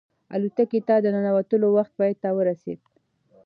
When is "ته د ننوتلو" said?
0.87-1.67